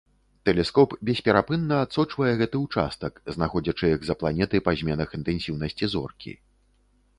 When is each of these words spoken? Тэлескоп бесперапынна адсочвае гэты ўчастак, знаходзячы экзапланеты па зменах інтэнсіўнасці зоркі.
Тэлескоп 0.47 0.95
бесперапынна 1.09 1.75
адсочвае 1.87 2.31
гэты 2.39 2.57
ўчастак, 2.65 3.21
знаходзячы 3.37 3.93
экзапланеты 3.99 4.65
па 4.71 4.77
зменах 4.83 5.09
інтэнсіўнасці 5.21 5.85
зоркі. 5.95 6.37